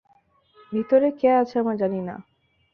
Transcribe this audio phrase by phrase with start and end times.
[0.71, 2.15] ভিতরে কে আছে আমরা জানি না।